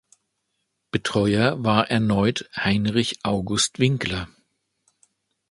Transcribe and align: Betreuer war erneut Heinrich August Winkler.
Betreuer 0.89 1.63
war 1.63 1.91
erneut 1.91 2.49
Heinrich 2.55 3.19
August 3.21 3.77
Winkler. 3.77 4.27